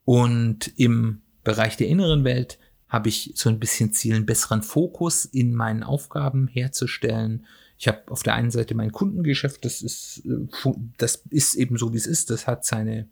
[0.04, 5.24] Und im Bereich der inneren Welt habe ich so ein bisschen Ziel, einen besseren Fokus
[5.24, 7.46] in meinen Aufgaben herzustellen.
[7.78, 11.92] Ich habe auf der einen Seite mein Kundengeschäft, das ist, äh, das ist eben so,
[11.92, 12.30] wie es ist.
[12.30, 13.08] Das hat seine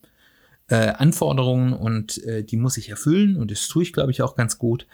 [0.69, 4.35] äh, Anforderungen und äh, die muss ich erfüllen und das tue ich, glaube ich, auch
[4.35, 4.87] ganz gut.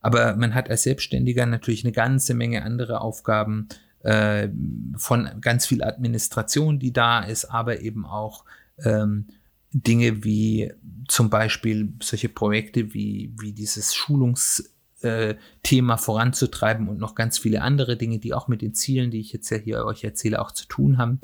[0.00, 3.68] Aber man hat als Selbstständiger natürlich eine ganze Menge andere Aufgaben
[4.00, 4.48] äh,
[4.96, 8.44] von ganz viel Administration, die da ist, aber eben auch
[8.84, 9.26] ähm,
[9.72, 10.72] Dinge wie
[11.08, 14.64] zum Beispiel solche Projekte wie, wie dieses Schulungsthema
[15.94, 19.32] äh, voranzutreiben und noch ganz viele andere Dinge, die auch mit den Zielen, die ich
[19.32, 21.20] jetzt ja hier euch erzähle, auch zu tun haben.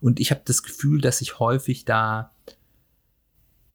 [0.00, 2.32] Und ich habe das Gefühl, dass ich häufig da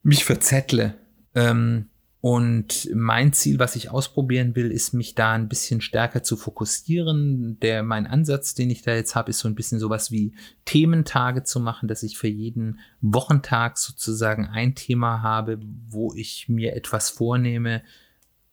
[0.03, 0.95] mich verzettle.
[1.35, 1.87] Ähm,
[2.21, 7.59] und mein Ziel, was ich ausprobieren will, ist, mich da ein bisschen stärker zu fokussieren.
[7.61, 11.43] Der, mein Ansatz, den ich da jetzt habe, ist so ein bisschen sowas wie Thementage
[11.43, 17.09] zu machen, dass ich für jeden Wochentag sozusagen ein Thema habe, wo ich mir etwas
[17.09, 17.81] vornehme,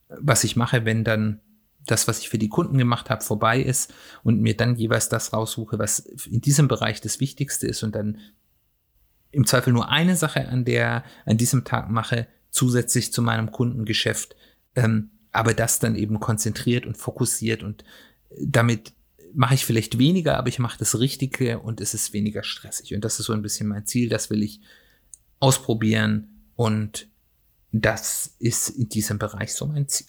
[0.09, 1.43] was ich mache, wenn dann
[1.85, 5.35] das, was ich für die Kunden gemacht habe, vorbei ist und mir dann jeweils das
[5.35, 8.17] raussuche, was in diesem Bereich das Wichtigste ist und dann
[9.31, 14.37] im Zweifel nur eine Sache an der, an diesem Tag mache, zusätzlich zu meinem Kundengeschäft,
[14.75, 17.85] ähm, aber das dann eben konzentriert und fokussiert und
[18.41, 18.93] damit
[19.35, 22.95] mache ich vielleicht weniger, aber ich mache das Richtige und es ist weniger stressig.
[22.95, 24.61] Und das ist so ein bisschen mein Ziel, das will ich
[25.41, 27.09] ausprobieren und
[27.73, 30.07] das ist in diesem Bereich so mein Ziel.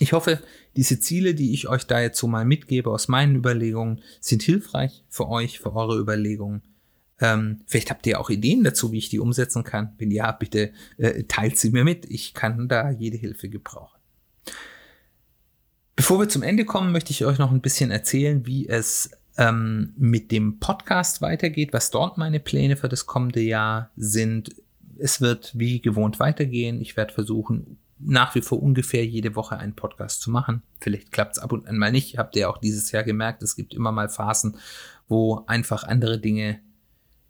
[0.00, 0.42] Ich hoffe,
[0.76, 5.04] diese Ziele, die ich euch da jetzt so mal mitgebe aus meinen Überlegungen, sind hilfreich
[5.08, 6.62] für euch, für eure Überlegungen.
[7.20, 9.94] Ähm, vielleicht habt ihr auch Ideen dazu, wie ich die umsetzen kann.
[9.98, 12.10] Wenn ja, bitte äh, teilt sie mir mit.
[12.10, 13.98] Ich kann da jede Hilfe gebrauchen.
[15.96, 19.92] Bevor wir zum Ende kommen, möchte ich euch noch ein bisschen erzählen, wie es ähm,
[19.96, 24.54] mit dem Podcast weitergeht, was dort meine Pläne für das kommende Jahr sind.
[24.98, 26.80] Es wird wie gewohnt weitergehen.
[26.80, 30.62] Ich werde versuchen, nach wie vor ungefähr jede Woche einen Podcast zu machen.
[30.80, 32.18] Vielleicht klappt es ab und an mal nicht.
[32.18, 34.56] Habt ihr auch dieses Jahr gemerkt, es gibt immer mal Phasen,
[35.08, 36.60] wo einfach andere Dinge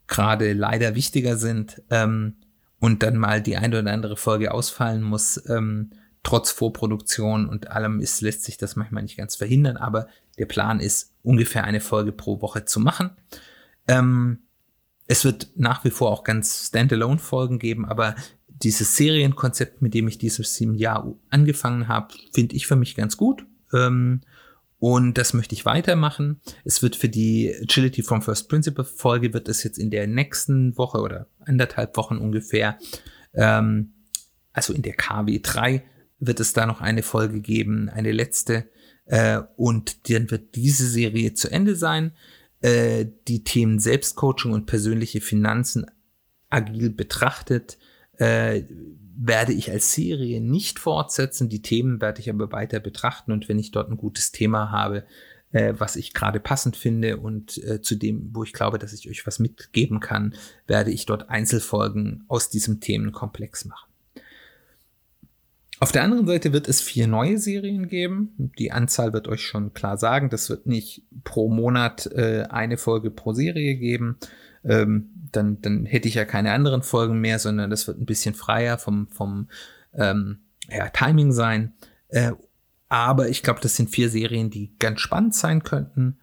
[0.07, 2.37] gerade leider wichtiger sind ähm,
[2.79, 5.91] und dann mal die eine oder andere Folge ausfallen muss, ähm,
[6.23, 10.81] trotz Vorproduktion und allem ist, lässt sich das manchmal nicht ganz verhindern, aber der Plan
[10.81, 13.11] ist, ungefähr eine Folge pro Woche zu machen.
[13.87, 14.41] Ähm,
[15.07, 18.15] es wird nach wie vor auch ganz Standalone-Folgen geben, aber
[18.49, 23.47] dieses Serienkonzept, mit dem ich dieses Jahr angefangen habe, finde ich für mich ganz gut.
[23.73, 24.23] Ähm,
[24.85, 26.43] und das möchte ich weitermachen.
[26.63, 30.77] Es wird für die Agility from First Principle Folge wird es jetzt in der nächsten
[30.77, 32.79] Woche oder anderthalb Wochen ungefähr,
[33.33, 33.95] ähm,
[34.53, 35.83] also in der KW 3,
[36.19, 38.69] wird es da noch eine Folge geben, eine letzte.
[39.07, 42.13] Äh, und dann wird diese Serie zu Ende sein.
[42.61, 45.87] Äh, die Themen Selbstcoaching und persönliche Finanzen
[46.51, 47.79] agil betrachtet,
[48.19, 48.65] äh,
[49.17, 51.49] werde ich als Serie nicht fortsetzen.
[51.49, 55.05] Die Themen werde ich aber weiter betrachten und wenn ich dort ein gutes Thema habe,
[55.53, 59.09] äh, was ich gerade passend finde und äh, zu dem, wo ich glaube, dass ich
[59.09, 60.35] euch was mitgeben kann,
[60.67, 63.89] werde ich dort Einzelfolgen aus diesem Themenkomplex machen.
[65.81, 68.53] Auf der anderen Seite wird es vier neue Serien geben.
[68.59, 70.31] Die Anzahl wird euch schon klar sagen.
[70.31, 74.17] Das wird nicht pro Monat äh, eine Folge pro Serie geben.
[74.65, 78.35] Ähm, dann, dann hätte ich ja keine anderen Folgen mehr, sondern das wird ein bisschen
[78.35, 79.49] freier vom, vom
[79.95, 81.75] ähm, ja, Timing sein.
[82.09, 82.33] Äh,
[82.89, 86.19] aber ich glaube, das sind vier Serien, die ganz spannend sein könnten.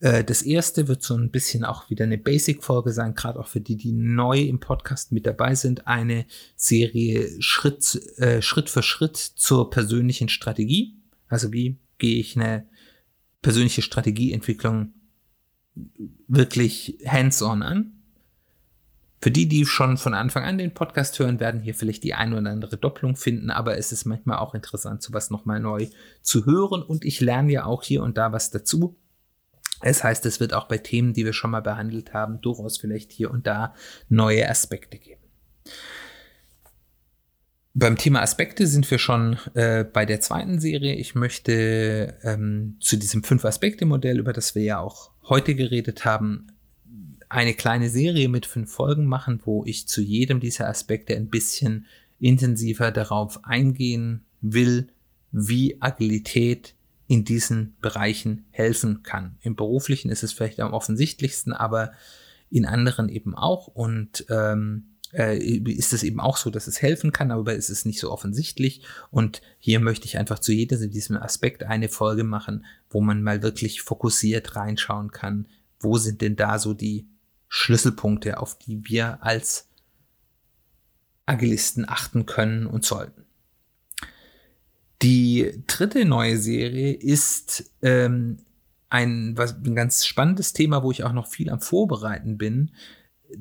[0.00, 3.60] Äh, das erste wird so ein bisschen auch wieder eine Basic-Folge sein, gerade auch für
[3.60, 5.86] die, die neu im Podcast mit dabei sind.
[5.86, 6.26] Eine
[6.56, 10.96] Serie Schritt, äh, Schritt für Schritt zur persönlichen Strategie.
[11.28, 12.66] Also wie gehe ich eine
[13.42, 14.92] persönliche Strategieentwicklung
[16.26, 17.95] wirklich hands-on an?
[19.20, 22.34] Für die, die schon von Anfang an den Podcast hören, werden hier vielleicht die ein
[22.34, 25.88] oder andere Doppelung finden, aber es ist manchmal auch interessant, sowas nochmal neu
[26.20, 28.96] zu hören und ich lerne ja auch hier und da was dazu.
[29.82, 33.12] Es heißt, es wird auch bei Themen, die wir schon mal behandelt haben, durchaus vielleicht
[33.12, 33.74] hier und da
[34.08, 35.22] neue Aspekte geben.
[37.78, 40.94] Beim Thema Aspekte sind wir schon äh, bei der zweiten Serie.
[40.94, 46.46] Ich möchte ähm, zu diesem Fünf-Aspekte-Modell, über das wir ja auch heute geredet haben,
[47.28, 51.86] eine kleine Serie mit fünf Folgen machen, wo ich zu jedem dieser Aspekte ein bisschen
[52.18, 54.88] intensiver darauf eingehen will,
[55.32, 56.74] wie Agilität
[57.08, 59.36] in diesen Bereichen helfen kann.
[59.42, 61.92] Im beruflichen ist es vielleicht am offensichtlichsten, aber
[62.50, 63.68] in anderen eben auch.
[63.68, 67.86] Und ähm, äh, ist es eben auch so, dass es helfen kann, aber es ist
[67.86, 68.82] nicht so offensichtlich.
[69.10, 73.42] Und hier möchte ich einfach zu jedem diesem Aspekt eine Folge machen, wo man mal
[73.42, 75.46] wirklich fokussiert reinschauen kann,
[75.80, 77.06] wo sind denn da so die
[77.56, 79.70] Schlüsselpunkte, auf die wir als
[81.24, 83.24] Agilisten achten können und sollten.
[85.00, 88.38] Die dritte neue Serie ist ähm,
[88.90, 92.72] ein, was, ein ganz spannendes Thema, wo ich auch noch viel am Vorbereiten bin.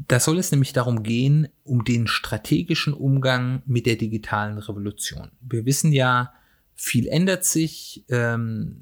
[0.08, 5.32] Da soll es nämlich darum gehen, um den strategischen Umgang mit der digitalen Revolution.
[5.42, 6.34] Wir wissen ja,
[6.74, 8.82] viel ändert sich ähm,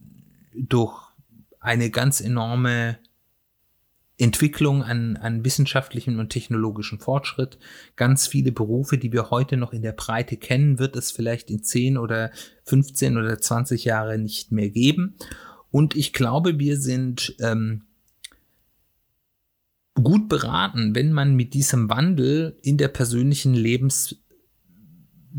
[0.53, 1.01] durch
[1.59, 2.99] eine ganz enorme
[4.23, 7.57] Entwicklung an, an wissenschaftlichem und technologischem Fortschritt.
[7.97, 11.61] Ganz viele Berufe, die wir heute noch in der Breite kennen, wird es vielleicht in
[11.61, 12.31] 10 oder
[12.63, 15.15] 15 oder 20 Jahre nicht mehr geben.
[15.71, 17.81] Und ich glaube, wir sind ähm,
[19.95, 24.22] gut beraten, wenn man mit diesem Wandel in der persönlichen Lebens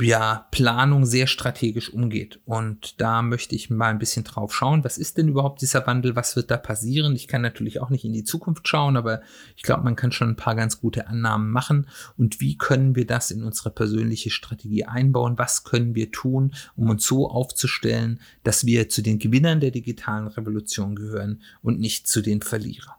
[0.00, 2.40] ja, Planung sehr strategisch umgeht.
[2.44, 4.82] Und da möchte ich mal ein bisschen drauf schauen.
[4.82, 6.16] Was ist denn überhaupt dieser Wandel?
[6.16, 7.14] Was wird da passieren?
[7.14, 9.22] Ich kann natürlich auch nicht in die Zukunft schauen, aber
[9.56, 11.86] ich glaube, man kann schon ein paar ganz gute Annahmen machen.
[12.16, 15.38] Und wie können wir das in unsere persönliche Strategie einbauen?
[15.38, 20.26] Was können wir tun, um uns so aufzustellen, dass wir zu den Gewinnern der digitalen
[20.26, 22.94] Revolution gehören und nicht zu den Verlierern?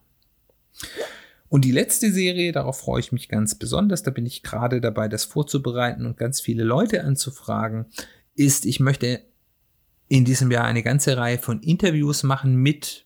[1.48, 5.08] Und die letzte Serie, darauf freue ich mich ganz besonders, da bin ich gerade dabei,
[5.08, 7.86] das vorzubereiten und ganz viele Leute anzufragen,
[8.36, 9.22] ist, ich möchte
[10.08, 13.06] in diesem Jahr eine ganze Reihe von Interviews machen mit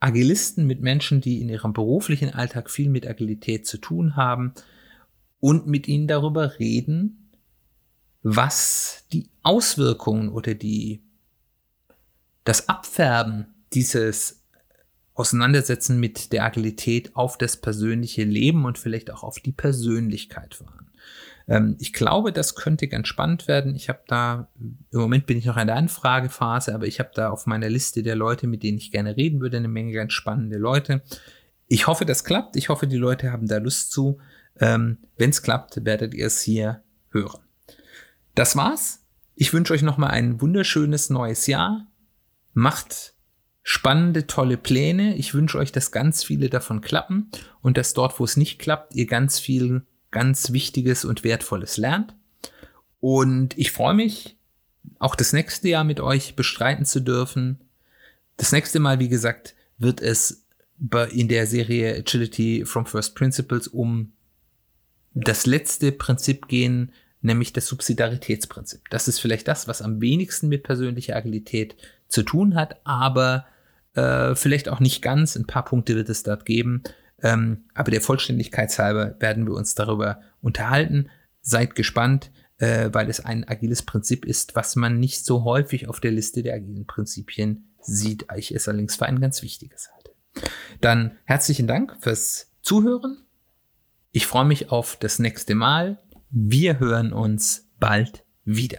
[0.00, 4.54] Agilisten, mit Menschen, die in ihrem beruflichen Alltag viel mit Agilität zu tun haben
[5.40, 7.30] und mit ihnen darüber reden,
[8.22, 11.02] was die Auswirkungen oder die,
[12.44, 14.39] das Abfärben dieses
[15.20, 20.90] Auseinandersetzen mit der Agilität auf das persönliche Leben und vielleicht auch auf die Persönlichkeit waren.
[21.46, 23.76] Ähm, ich glaube, das könnte ganz spannend werden.
[23.76, 27.28] Ich habe da, im Moment bin ich noch in der Anfragephase, aber ich habe da
[27.28, 30.56] auf meiner Liste der Leute, mit denen ich gerne reden würde, eine Menge ganz spannende
[30.56, 31.02] Leute.
[31.68, 32.56] Ich hoffe, das klappt.
[32.56, 34.18] Ich hoffe, die Leute haben da Lust zu.
[34.58, 37.40] Ähm, Wenn es klappt, werdet ihr es hier hören.
[38.34, 39.04] Das war's.
[39.34, 41.86] Ich wünsche euch nochmal ein wunderschönes neues Jahr.
[42.54, 43.14] Macht
[43.62, 45.16] spannende, tolle Pläne.
[45.16, 47.30] Ich wünsche euch, dass ganz viele davon klappen
[47.62, 52.14] und dass dort, wo es nicht klappt, ihr ganz viel, ganz Wichtiges und Wertvolles lernt.
[53.00, 54.36] Und ich freue mich,
[54.98, 57.60] auch das nächste Jahr mit euch bestreiten zu dürfen.
[58.36, 60.46] Das nächste Mal, wie gesagt, wird es
[61.10, 64.12] in der Serie Agility from First Principles um
[65.12, 68.88] das letzte Prinzip gehen, nämlich das Subsidiaritätsprinzip.
[68.90, 71.76] Das ist vielleicht das, was am wenigsten mit persönlicher Agilität
[72.08, 73.46] zu tun hat, aber
[73.94, 75.36] äh, vielleicht auch nicht ganz.
[75.36, 76.82] Ein paar Punkte wird es dort geben.
[77.22, 81.10] Ähm, aber der Vollständigkeit halber werden wir uns darüber unterhalten.
[81.42, 82.30] Seid gespannt.
[82.60, 86.42] äh, weil es ein agiles Prinzip ist, was man nicht so häufig auf der Liste
[86.42, 88.26] der agilen Prinzipien sieht.
[88.36, 90.12] Ich es allerdings für ein ganz wichtiges halte.
[90.80, 93.24] Dann herzlichen Dank fürs Zuhören.
[94.12, 95.98] Ich freue mich auf das nächste Mal.
[96.30, 98.78] Wir hören uns bald wieder.